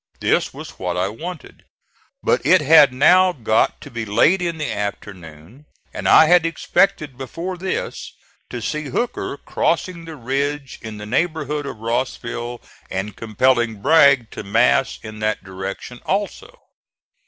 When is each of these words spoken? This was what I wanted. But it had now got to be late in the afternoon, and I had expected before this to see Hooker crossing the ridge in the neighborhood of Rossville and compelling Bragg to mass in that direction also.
This 0.19 0.51
was 0.51 0.79
what 0.79 0.97
I 0.97 1.09
wanted. 1.09 1.63
But 2.23 2.43
it 2.43 2.59
had 2.61 2.91
now 2.91 3.31
got 3.33 3.79
to 3.81 3.91
be 3.91 4.03
late 4.03 4.41
in 4.41 4.57
the 4.57 4.71
afternoon, 4.71 5.67
and 5.93 6.09
I 6.09 6.25
had 6.25 6.43
expected 6.43 7.19
before 7.19 7.55
this 7.55 8.11
to 8.49 8.63
see 8.63 8.85
Hooker 8.85 9.37
crossing 9.37 10.05
the 10.05 10.15
ridge 10.15 10.79
in 10.81 10.97
the 10.97 11.05
neighborhood 11.05 11.67
of 11.67 11.77
Rossville 11.77 12.61
and 12.89 13.15
compelling 13.15 13.83
Bragg 13.83 14.31
to 14.31 14.41
mass 14.43 14.97
in 15.03 15.19
that 15.19 15.43
direction 15.43 15.99
also. 16.03 16.57